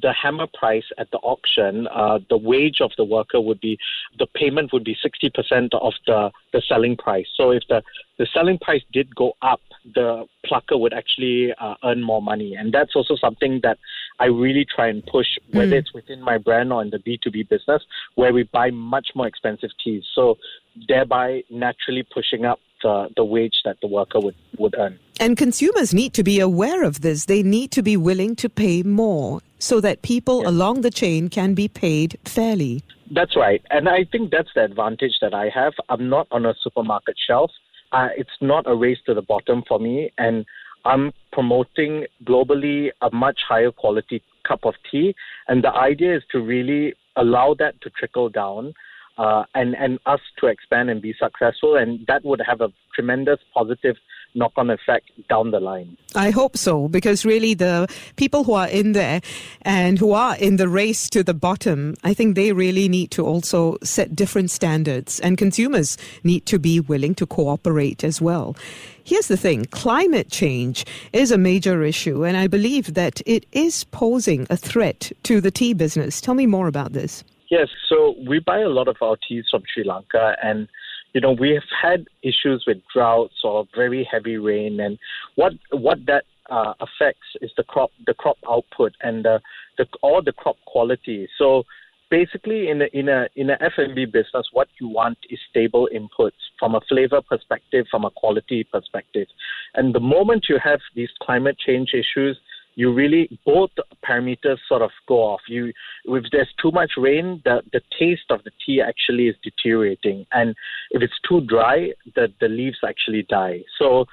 the 0.00 0.12
hammer 0.12 0.46
price 0.52 0.84
at 0.98 1.10
the 1.10 1.18
auction, 1.18 1.88
uh, 1.88 2.18
the 2.28 2.36
wage 2.36 2.80
of 2.80 2.92
the 2.96 3.04
worker 3.04 3.40
would 3.40 3.60
be, 3.60 3.78
the 4.18 4.26
payment 4.26 4.72
would 4.72 4.84
be 4.84 4.96
60% 5.04 5.74
of 5.74 5.92
the, 6.06 6.30
the 6.52 6.62
selling 6.68 6.96
price. 6.96 7.26
So 7.36 7.50
if 7.50 7.62
the, 7.68 7.82
the 8.18 8.26
selling 8.32 8.58
price 8.58 8.82
did 8.92 9.14
go 9.14 9.32
up, 9.42 9.60
the 9.94 10.26
plucker 10.44 10.76
would 10.76 10.92
actually 10.92 11.52
uh, 11.58 11.74
earn 11.84 12.02
more 12.02 12.22
money. 12.22 12.54
And 12.54 12.72
that's 12.72 12.94
also 12.94 13.16
something 13.16 13.60
that 13.62 13.78
I 14.18 14.26
really 14.26 14.64
try 14.64 14.88
and 14.88 15.04
push, 15.06 15.26
whether 15.52 15.72
mm. 15.72 15.78
it's 15.80 15.94
within 15.94 16.22
my 16.22 16.38
brand 16.38 16.72
or 16.72 16.82
in 16.82 16.90
the 16.90 16.98
B2B 16.98 17.48
business, 17.48 17.82
where 18.14 18.32
we 18.32 18.44
buy 18.44 18.70
much 18.70 19.08
more 19.14 19.26
expensive 19.26 19.70
teas. 19.82 20.04
So 20.14 20.38
thereby 20.86 21.42
naturally 21.50 22.04
pushing 22.14 22.44
up 22.44 22.60
the, 22.82 23.08
the 23.16 23.24
wage 23.24 23.60
that 23.64 23.76
the 23.80 23.86
worker 23.86 24.20
would, 24.20 24.34
would 24.58 24.74
earn. 24.78 24.98
And 25.18 25.36
consumers 25.36 25.92
need 25.92 26.14
to 26.14 26.22
be 26.22 26.40
aware 26.40 26.82
of 26.82 27.02
this. 27.02 27.26
They 27.26 27.42
need 27.42 27.70
to 27.72 27.82
be 27.82 27.96
willing 27.96 28.36
to 28.36 28.48
pay 28.48 28.82
more 28.82 29.40
so 29.58 29.80
that 29.80 30.02
people 30.02 30.48
along 30.48 30.80
the 30.80 30.90
chain 30.90 31.28
can 31.28 31.54
be 31.54 31.68
paid 31.68 32.18
fairly. 32.24 32.82
That's 33.10 33.36
right. 33.36 33.62
And 33.70 33.88
I 33.88 34.04
think 34.04 34.30
that's 34.30 34.48
the 34.54 34.64
advantage 34.64 35.18
that 35.20 35.34
I 35.34 35.50
have. 35.50 35.74
I'm 35.88 36.08
not 36.08 36.26
on 36.30 36.46
a 36.46 36.54
supermarket 36.62 37.16
shelf. 37.26 37.50
Uh, 37.92 38.08
it's 38.16 38.30
not 38.40 38.70
a 38.70 38.74
race 38.74 38.98
to 39.06 39.14
the 39.14 39.22
bottom 39.22 39.62
for 39.66 39.78
me. 39.78 40.10
And 40.16 40.46
I'm 40.84 41.12
promoting 41.32 42.06
globally 42.24 42.90
a 43.02 43.10
much 43.14 43.40
higher 43.46 43.72
quality 43.72 44.22
cup 44.46 44.60
of 44.64 44.74
tea. 44.90 45.14
And 45.48 45.62
the 45.62 45.72
idea 45.72 46.16
is 46.16 46.22
to 46.32 46.40
really 46.40 46.94
allow 47.16 47.54
that 47.58 47.80
to 47.82 47.90
trickle 47.90 48.28
down 48.28 48.72
uh, 49.20 49.44
and, 49.54 49.76
and 49.76 49.98
us 50.06 50.20
to 50.38 50.46
expand 50.46 50.88
and 50.88 51.02
be 51.02 51.14
successful. 51.20 51.76
And 51.76 52.06
that 52.06 52.24
would 52.24 52.40
have 52.40 52.62
a 52.62 52.72
tremendous 52.94 53.38
positive 53.52 53.96
knock 54.34 54.52
on 54.56 54.70
effect 54.70 55.10
down 55.28 55.50
the 55.50 55.60
line. 55.60 55.98
I 56.14 56.30
hope 56.30 56.56
so, 56.56 56.88
because 56.88 57.24
really 57.24 57.52
the 57.52 57.86
people 58.16 58.44
who 58.44 58.54
are 58.54 58.68
in 58.68 58.92
there 58.92 59.20
and 59.62 59.98
who 59.98 60.12
are 60.12 60.36
in 60.36 60.56
the 60.56 60.68
race 60.68 61.10
to 61.10 61.22
the 61.22 61.34
bottom, 61.34 61.96
I 62.02 62.14
think 62.14 62.34
they 62.34 62.52
really 62.52 62.88
need 62.88 63.10
to 63.10 63.26
also 63.26 63.76
set 63.82 64.14
different 64.14 64.50
standards, 64.50 65.20
and 65.20 65.36
consumers 65.36 65.98
need 66.24 66.46
to 66.46 66.58
be 66.58 66.80
willing 66.80 67.14
to 67.16 67.26
cooperate 67.26 68.04
as 68.04 68.22
well. 68.22 68.56
Here's 69.04 69.28
the 69.28 69.36
thing 69.36 69.66
climate 69.66 70.30
change 70.30 70.86
is 71.12 71.32
a 71.32 71.38
major 71.38 71.82
issue, 71.82 72.24
and 72.24 72.36
I 72.36 72.46
believe 72.46 72.94
that 72.94 73.20
it 73.26 73.44
is 73.52 73.84
posing 73.84 74.46
a 74.48 74.56
threat 74.56 75.12
to 75.24 75.40
the 75.40 75.50
tea 75.50 75.74
business. 75.74 76.20
Tell 76.20 76.34
me 76.34 76.46
more 76.46 76.68
about 76.68 76.92
this. 76.92 77.24
Yes, 77.50 77.68
so 77.88 78.14
we 78.28 78.38
buy 78.38 78.60
a 78.60 78.68
lot 78.68 78.86
of 78.86 78.96
our 79.02 79.16
teas 79.28 79.44
from 79.50 79.62
Sri 79.74 79.82
Lanka, 79.82 80.36
and 80.40 80.68
you 81.14 81.20
know 81.20 81.32
we 81.32 81.50
have 81.50 81.64
had 81.82 82.06
issues 82.22 82.62
with 82.64 82.78
droughts 82.94 83.34
or 83.42 83.66
very 83.74 84.08
heavy 84.10 84.36
rain, 84.36 84.78
and 84.78 84.96
what 85.34 85.54
what 85.72 85.98
that 86.06 86.24
uh, 86.48 86.74
affects 86.80 87.26
is 87.42 87.50
the 87.56 87.64
crop 87.64 87.90
the 88.06 88.14
crop 88.14 88.36
output 88.48 88.92
and 89.02 89.24
the, 89.24 89.40
the 89.78 89.86
the 90.24 90.32
crop 90.32 90.56
quality. 90.66 91.28
So 91.38 91.64
basically, 92.08 92.68
in 92.68 92.82
a 92.82 92.86
in 92.92 93.08
a 93.08 93.26
in 93.34 93.50
a 93.50 93.58
F&B 93.60 94.04
business, 94.04 94.46
what 94.52 94.68
you 94.80 94.86
want 94.86 95.18
is 95.28 95.40
stable 95.50 95.88
inputs 95.92 96.38
from 96.56 96.76
a 96.76 96.80
flavor 96.88 97.20
perspective, 97.20 97.86
from 97.90 98.04
a 98.04 98.12
quality 98.12 98.62
perspective, 98.62 99.26
and 99.74 99.92
the 99.92 100.00
moment 100.00 100.46
you 100.48 100.60
have 100.62 100.78
these 100.94 101.10
climate 101.20 101.56
change 101.58 101.94
issues 101.94 102.38
you 102.80 102.90
really 103.02 103.28
both 103.44 103.70
parameters 104.08 104.58
sort 104.66 104.80
of 104.80 104.90
go 105.06 105.16
off. 105.16 105.42
You 105.48 105.72
if 106.06 106.24
there's 106.32 106.52
too 106.62 106.72
much 106.80 106.92
rain, 106.96 107.42
the 107.44 107.56
the 107.74 107.82
taste 107.98 108.28
of 108.30 108.42
the 108.44 108.52
tea 108.64 108.80
actually 108.80 109.26
is 109.28 109.36
deteriorating, 109.48 110.24
and 110.32 110.48
if 110.90 111.02
it's 111.02 111.20
too 111.28 111.42
dry, 111.42 111.90
the 112.16 112.32
the 112.40 112.48
leaves 112.48 112.78
actually 112.90 113.26
die. 113.28 113.58
So 113.78 114.06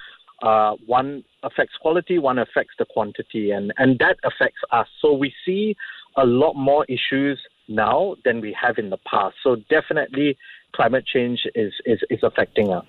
uh, 0.43 0.73
one 0.85 1.23
affects 1.43 1.75
quality, 1.81 2.19
one 2.19 2.39
affects 2.39 2.75
the 2.77 2.85
quantity, 2.95 3.51
and 3.51 3.73
and 3.77 3.97
that 3.99 4.17
affects 4.25 4.61
us. 4.79 4.87
So 5.01 5.13
we 5.13 5.33
see 5.45 5.75
a 6.17 6.25
lot 6.25 6.55
more 6.55 6.85
issues 6.89 7.39
now 7.69 8.15
than 8.25 8.41
we 8.41 8.51
have 8.61 8.77
in 8.77 8.89
the 8.89 9.01
past. 9.11 9.35
So 9.43 9.57
definitely 9.69 10.37
climate 10.73 11.05
change 11.05 11.41
is, 11.55 11.73
is, 11.85 11.99
is 12.09 12.19
affecting 12.23 12.71
us. 12.71 12.85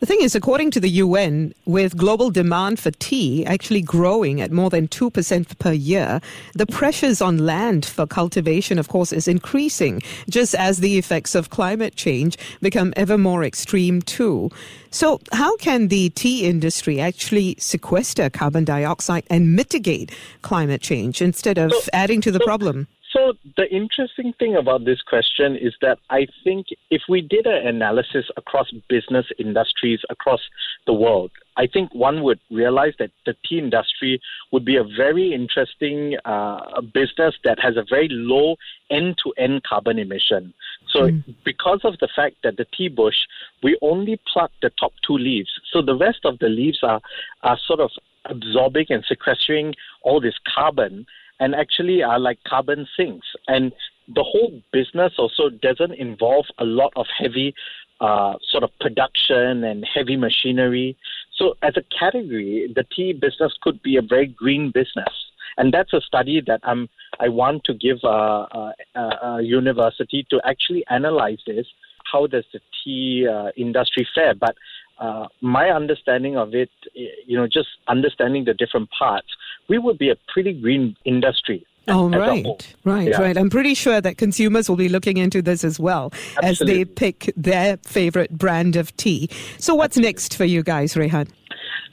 The 0.00 0.06
thing 0.06 0.20
is, 0.20 0.34
according 0.34 0.70
to 0.72 0.80
the 0.80 0.90
UN, 0.90 1.54
with 1.64 1.96
global 1.96 2.30
demand 2.30 2.78
for 2.78 2.90
tea 2.90 3.46
actually 3.46 3.80
growing 3.80 4.40
at 4.40 4.52
more 4.52 4.68
than 4.68 4.88
2% 4.88 5.58
per 5.58 5.72
year, 5.72 6.20
the 6.54 6.66
pressures 6.66 7.22
on 7.22 7.38
land 7.38 7.86
for 7.86 8.06
cultivation, 8.06 8.78
of 8.78 8.88
course, 8.88 9.12
is 9.12 9.26
increasing, 9.26 10.02
just 10.28 10.54
as 10.54 10.78
the 10.78 10.98
effects 10.98 11.34
of 11.34 11.50
climate 11.50 11.96
change 11.96 12.36
become 12.60 12.92
ever 12.96 13.16
more 13.16 13.42
extreme 13.42 14.02
too. 14.02 14.50
So, 14.90 15.20
how 15.32 15.56
can 15.56 15.88
the 15.88 16.10
tea 16.10 16.44
industry 16.44 17.00
actually 17.00 17.56
sequester 17.58 18.30
carbon 18.30 18.64
dioxide 18.64 19.24
and 19.30 19.56
mitigate 19.56 20.12
climate 20.42 20.82
change 20.82 21.22
instead 21.22 21.58
of 21.58 21.72
so, 21.72 21.88
adding 21.92 22.20
to 22.20 22.30
the 22.30 22.38
so, 22.38 22.44
problem? 22.44 22.86
So 23.14 23.34
the 23.56 23.72
interesting 23.72 24.32
thing 24.40 24.56
about 24.56 24.84
this 24.84 25.00
question 25.00 25.54
is 25.54 25.72
that 25.80 25.98
I 26.10 26.26
think 26.42 26.66
if 26.90 27.02
we 27.08 27.20
did 27.20 27.46
an 27.46 27.64
analysis 27.64 28.26
across 28.36 28.72
business 28.88 29.24
industries 29.38 30.00
across 30.10 30.40
the 30.86 30.94
world, 30.94 31.30
I 31.56 31.68
think 31.68 31.94
one 31.94 32.24
would 32.24 32.40
realize 32.50 32.94
that 32.98 33.12
the 33.24 33.36
tea 33.48 33.60
industry 33.60 34.20
would 34.50 34.64
be 34.64 34.76
a 34.76 34.82
very 34.82 35.32
interesting 35.32 36.16
uh, 36.24 36.80
business 36.92 37.36
that 37.44 37.60
has 37.60 37.76
a 37.76 37.84
very 37.88 38.08
low 38.10 38.56
end-to-end 38.90 39.62
carbon 39.62 40.00
emission. 40.00 40.52
So 40.90 41.10
mm. 41.10 41.22
because 41.44 41.82
of 41.84 41.96
the 42.00 42.08
fact 42.16 42.36
that 42.42 42.56
the 42.56 42.66
tea 42.76 42.88
bush, 42.88 43.16
we 43.62 43.78
only 43.80 44.20
pluck 44.32 44.50
the 44.60 44.70
top 44.80 44.92
two 45.06 45.16
leaves. 45.16 45.50
So 45.72 45.82
the 45.82 45.94
rest 45.94 46.24
of 46.24 46.40
the 46.40 46.48
leaves 46.48 46.80
are, 46.82 47.00
are 47.44 47.58
sort 47.64 47.78
of 47.78 47.90
absorbing 48.24 48.86
and 48.88 49.04
sequestering 49.06 49.74
all 50.02 50.20
this 50.20 50.34
carbon 50.52 51.06
and 51.44 51.54
actually 51.54 52.02
are 52.02 52.18
like 52.18 52.38
carbon 52.48 52.86
sinks. 52.96 53.26
And 53.48 53.70
the 54.08 54.22
whole 54.22 54.62
business 54.72 55.12
also 55.18 55.50
doesn't 55.50 55.92
involve 55.92 56.46
a 56.58 56.64
lot 56.64 56.92
of 56.96 57.06
heavy 57.18 57.54
uh, 58.00 58.34
sort 58.50 58.64
of 58.64 58.70
production 58.80 59.62
and 59.64 59.84
heavy 59.94 60.16
machinery. 60.16 60.96
So, 61.36 61.54
as 61.62 61.74
a 61.76 61.82
category, 62.00 62.72
the 62.74 62.84
tea 62.94 63.12
business 63.12 63.52
could 63.60 63.82
be 63.82 63.96
a 63.96 64.02
very 64.02 64.26
green 64.26 64.70
business. 64.72 65.14
And 65.58 65.72
that's 65.72 65.92
a 65.92 66.00
study 66.00 66.42
that 66.46 66.60
I'm, 66.64 66.88
I 67.20 67.28
want 67.28 67.64
to 67.64 67.74
give 67.74 67.98
a, 68.04 68.72
a, 68.96 69.00
a 69.00 69.42
university 69.42 70.26
to 70.30 70.40
actually 70.44 70.84
analyze 70.88 71.42
this. 71.46 71.66
How 72.10 72.26
does 72.26 72.44
the 72.54 72.60
tea 72.82 73.28
uh, 73.28 73.50
industry 73.56 74.06
fare? 74.14 74.34
But 74.34 74.56
uh, 74.98 75.26
my 75.40 75.70
understanding 75.70 76.36
of 76.36 76.54
it, 76.54 76.70
you 76.94 77.36
know, 77.36 77.46
just 77.46 77.68
understanding 77.88 78.44
the 78.44 78.54
different 78.54 78.88
parts, 78.90 79.28
we 79.68 79.78
would 79.78 79.98
be 79.98 80.10
a 80.10 80.16
pretty 80.32 80.52
green 80.52 80.96
industry. 81.04 81.66
Oh, 81.86 82.08
right, 82.08 82.74
right, 82.84 83.08
yeah. 83.08 83.20
right. 83.20 83.36
I'm 83.36 83.50
pretty 83.50 83.74
sure 83.74 84.00
that 84.00 84.16
consumers 84.16 84.70
will 84.70 84.76
be 84.76 84.88
looking 84.88 85.18
into 85.18 85.42
this 85.42 85.64
as 85.64 85.78
well 85.78 86.12
Absolutely. 86.42 86.50
as 86.50 86.58
they 86.58 86.84
pick 86.86 87.30
their 87.36 87.76
favorite 87.78 88.30
brand 88.30 88.76
of 88.76 88.96
tea. 88.96 89.28
So, 89.58 89.74
what's 89.74 89.98
Absolutely. 89.98 90.08
next 90.08 90.36
for 90.36 90.44
you 90.46 90.62
guys, 90.62 90.94
Rehan? 90.94 91.28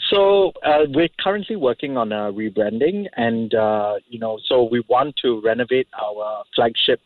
So 0.09 0.51
uh, 0.65 0.85
we're 0.89 1.09
currently 1.21 1.55
working 1.55 1.95
on 1.95 2.11
a 2.11 2.33
rebranding, 2.33 3.07
and 3.15 3.53
uh, 3.53 3.95
you 4.09 4.19
know, 4.19 4.39
so 4.45 4.63
we 4.63 4.83
want 4.89 5.15
to 5.23 5.41
renovate 5.41 5.87
our 6.01 6.43
flagship 6.53 6.99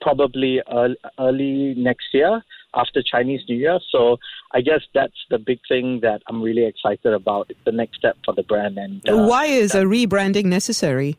probably 0.00 0.60
early, 0.72 0.96
early 1.18 1.74
next 1.76 2.06
year 2.12 2.42
after 2.74 3.02
Chinese 3.02 3.40
New 3.48 3.56
Year. 3.56 3.78
So 3.90 4.18
I 4.52 4.60
guess 4.60 4.80
that's 4.94 5.16
the 5.30 5.38
big 5.38 5.60
thing 5.68 6.00
that 6.02 6.22
I'm 6.28 6.42
really 6.42 6.64
excited 6.64 7.12
about. 7.12 7.46
It's 7.50 7.60
the 7.64 7.72
next 7.72 7.98
step 7.98 8.16
for 8.24 8.34
the 8.34 8.42
brand. 8.42 8.78
And 8.78 9.08
uh, 9.08 9.26
why 9.26 9.46
is 9.46 9.74
a 9.74 9.82
rebranding 9.82 10.46
necessary? 10.46 11.16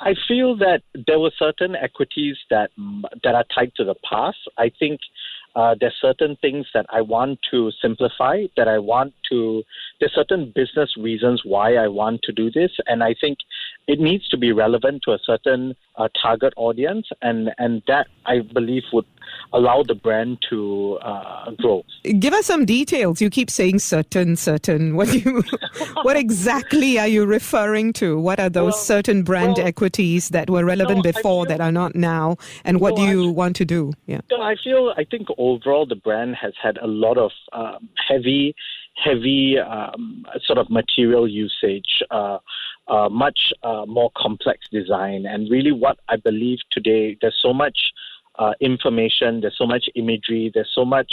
I 0.00 0.14
feel 0.28 0.56
that 0.58 0.82
there 1.06 1.18
were 1.18 1.32
certain 1.38 1.74
equities 1.74 2.36
that 2.50 2.70
that 3.24 3.34
are 3.34 3.44
tied 3.52 3.72
to 3.76 3.84
the 3.84 3.96
past. 4.08 4.38
I 4.56 4.70
think 4.78 5.00
uh, 5.56 5.74
there's 5.80 5.96
certain 6.00 6.36
things 6.40 6.66
that 6.72 6.86
I 6.88 7.00
want 7.00 7.40
to 7.50 7.72
simplify, 7.82 8.44
that 8.56 8.68
I 8.68 8.78
want 8.78 9.12
to, 9.30 9.62
there's 10.00 10.14
certain 10.14 10.52
business 10.54 10.96
reasons 10.96 11.42
why 11.44 11.74
I 11.74 11.88
want 11.88 12.22
to 12.22 12.32
do 12.32 12.50
this. 12.50 12.70
And 12.86 13.02
I 13.02 13.14
think 13.20 13.38
it 13.86 14.00
needs 14.00 14.28
to 14.28 14.36
be 14.36 14.52
relevant 14.52 15.02
to 15.04 15.12
a 15.12 15.18
certain 15.24 15.74
uh, 15.96 16.08
target 16.20 16.52
audience. 16.56 17.08
And, 17.22 17.50
and 17.58 17.82
that, 17.86 18.06
I 18.26 18.40
believe, 18.40 18.82
would 18.92 19.06
allow 19.52 19.82
the 19.82 19.94
brand 19.94 20.38
to 20.50 20.98
uh, 21.02 21.50
grow. 21.52 21.84
Give 22.18 22.34
us 22.34 22.46
some 22.46 22.64
details. 22.64 23.20
You 23.20 23.30
keep 23.30 23.50
saying 23.50 23.78
certain, 23.80 24.36
certain. 24.36 24.96
What 24.98 25.14
you, 25.14 25.44
what 26.02 26.16
exactly 26.16 26.98
are 26.98 27.06
you 27.06 27.24
referring 27.24 27.92
to? 27.94 28.18
What 28.18 28.40
are 28.40 28.48
those 28.48 28.72
well, 28.72 28.82
certain 28.82 29.22
brand 29.22 29.58
well, 29.58 29.66
equities 29.66 30.30
that 30.30 30.50
were 30.50 30.64
relevant 30.64 31.04
no, 31.04 31.12
before 31.12 31.44
feel, 31.44 31.56
that 31.56 31.60
are 31.60 31.70
not 31.70 31.94
now? 31.94 32.36
And 32.64 32.80
what 32.80 32.96
no, 32.96 33.06
do 33.06 33.10
you 33.12 33.28
I, 33.28 33.32
want 33.32 33.56
to 33.56 33.64
do? 33.64 33.92
Yeah. 34.06 34.20
I 34.32 34.56
feel, 34.62 34.92
I 34.96 35.04
think 35.04 35.28
overall 35.38 35.86
the 35.86 35.94
brand 35.94 36.34
has 36.36 36.52
had 36.60 36.78
a 36.78 36.86
lot 36.86 37.16
of 37.16 37.30
um, 37.52 37.88
heavy, 38.08 38.54
heavy 39.02 39.56
um, 39.58 40.24
sort 40.44 40.58
of 40.58 40.70
material 40.70 41.28
usage. 41.28 42.02
Uh, 42.10 42.38
uh, 42.88 43.08
much 43.10 43.52
uh, 43.62 43.84
more 43.86 44.10
complex 44.16 44.66
design, 44.72 45.26
and 45.26 45.50
really, 45.50 45.72
what 45.72 45.98
I 46.08 46.16
believe 46.16 46.58
today, 46.72 47.18
there's 47.20 47.38
so 47.42 47.52
much 47.52 47.78
uh, 48.38 48.54
information, 48.60 49.42
there's 49.42 49.58
so 49.58 49.66
much 49.66 49.84
imagery, 49.94 50.50
there's 50.54 50.72
so 50.74 50.86
much 50.86 51.12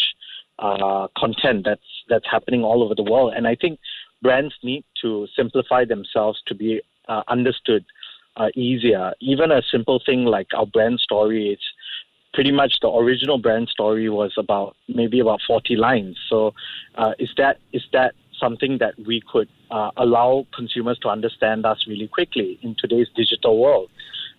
uh, 0.59 1.07
content 1.17 1.65
that's 1.65 1.81
that's 2.07 2.25
happening 2.31 2.63
all 2.63 2.81
over 2.81 2.95
the 2.95 3.03
world, 3.03 3.33
and 3.35 3.45
I 3.45 3.55
think 3.55 3.79
brands 4.21 4.53
need 4.63 4.85
to 5.01 5.27
simplify 5.35 5.83
themselves 5.83 6.41
to 6.47 6.55
be 6.55 6.81
uh, 7.09 7.23
understood 7.27 7.85
easier. 8.55 9.13
Even 9.21 9.51
a 9.51 9.61
simple 9.71 10.01
thing 10.05 10.25
like 10.25 10.47
our 10.55 10.65
brand 10.65 10.99
story, 10.99 11.51
it's 11.53 11.63
pretty 12.35 12.51
much 12.51 12.75
the 12.81 12.89
original 12.89 13.39
brand 13.39 13.69
story 13.69 14.09
was 14.09 14.33
about 14.37 14.75
maybe 14.87 15.19
about 15.19 15.41
40 15.47 15.75
lines. 15.75 16.17
So, 16.29 16.53
uh, 16.95 17.13
is 17.17 17.29
that 17.37 17.57
is 17.73 17.83
that 17.93 18.13
something 18.39 18.77
that 18.79 18.93
we 19.07 19.21
could 19.31 19.49
uh, 19.71 19.91
allow 19.97 20.45
consumers 20.53 20.99
to 20.99 21.07
understand 21.09 21.65
us 21.65 21.85
really 21.87 22.07
quickly 22.07 22.59
in 22.61 22.75
today's 22.77 23.07
digital 23.15 23.57
world? 23.59 23.89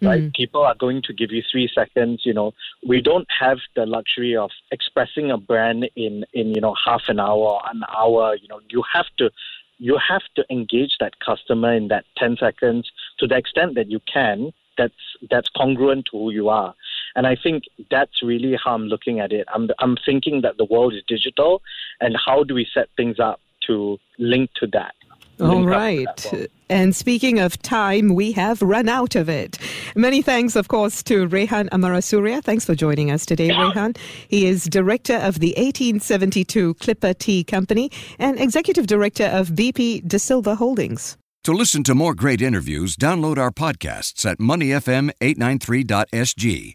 right? 0.03 0.23
Mm-hmm. 0.23 0.31
People 0.35 0.63
are 0.63 0.75
going 0.75 1.03
to 1.03 1.13
give 1.13 1.31
you 1.33 1.43
three 1.51 1.71
seconds. 1.75 2.23
You 2.25 2.35
know, 2.35 2.53
we 2.87 3.01
don't 3.01 3.27
have 3.41 3.59
the 3.75 3.87
luxury 3.87 4.37
of 4.37 4.51
expressing 4.71 5.31
a 5.31 5.39
brand 5.39 5.89
in 5.97 6.25
in 6.33 6.55
you 6.55 6.61
know 6.61 6.75
half 6.85 7.05
an 7.09 7.21
hour, 7.21 7.61
an 7.71 7.83
hour. 7.97 8.37
You 8.37 8.49
know, 8.49 8.61
you 8.69 8.83
have 8.93 9.07
to 9.19 9.31
you 9.79 9.99
have 10.09 10.23
to 10.37 10.45
engage 10.51 10.97
that 11.01 11.21
customer 11.21 11.73
in 11.75 11.89
that 11.89 12.05
ten 12.17 12.37
seconds 12.37 12.91
to 13.19 13.27
the 13.27 13.37
extent 13.37 13.75
that 13.77 13.91
you 13.91 14.01
can. 14.13 14.53
That's 14.79 14.95
that's 15.31 15.49
congruent 15.57 16.07
to 16.13 16.19
who 16.19 16.31
you 16.31 16.49
are. 16.49 16.75
And 17.17 17.27
I 17.27 17.37
think 17.43 17.65
that's 17.91 18.23
really 18.23 18.57
how 18.63 18.75
I'm 18.75 18.85
looking 18.85 19.19
at 19.19 19.33
it. 19.33 19.49
I'm 19.53 19.69
I'm 19.81 19.97
thinking 20.05 20.43
that 20.43 20.59
the 20.59 20.67
world 20.67 20.95
is 20.95 21.03
digital, 21.09 21.63
and 22.01 22.17
how 22.25 22.45
do 22.45 22.55
we 22.55 22.69
set 22.73 22.89
things 22.97 23.19
up 23.19 23.41
to 23.67 23.99
link 24.19 24.51
to 24.61 24.69
that? 24.69 24.95
All 25.41 25.67
right. 25.67 26.49
And 26.71 26.95
speaking 26.97 27.39
of 27.39 27.61
time, 27.61 28.15
we 28.15 28.33
have 28.33 28.63
run 28.63 28.89
out 28.89 29.15
of 29.15 29.29
it. 29.29 29.59
Many 29.95 30.23
thanks, 30.23 30.57
of 30.57 30.69
course, 30.69 31.03
to 31.05 31.29
Rehan 31.29 31.69
Amarasuriya. 31.71 32.43
Thanks 32.43 32.65
for 32.65 32.75
joining 32.75 33.11
us 33.11 33.27
today, 33.27 33.51
Rehan. 33.51 33.99
He 34.29 34.47
is 34.47 34.65
director 34.65 35.17
of 35.17 35.41
the 35.41 35.53
1872 35.59 36.73
Clipper 36.75 37.13
Tea 37.13 37.45
Company 37.45 37.91
and 38.19 38.41
executive 38.41 38.87
director 38.87 39.27
of 39.27 39.51
BP 39.51 40.09
De 40.09 40.19
Silva 40.19 40.55
Holdings. 40.55 41.19
To 41.45 41.53
listen 41.53 41.83
to 41.85 41.95
more 41.95 42.15
great 42.15 42.41
interviews, 42.43 42.97
download 42.97 43.39
our 43.39 43.53
podcasts 43.53 44.27
at 44.27 44.39
moneyfm893.sg 44.39 46.75